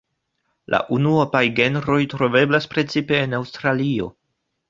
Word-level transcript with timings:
La 0.73 0.77
unuopaj 0.95 1.41
genroj 1.59 1.99
troveblas 2.15 2.67
precipe 2.73 3.19
en 3.27 3.39
Aŭstralio. 3.41 4.09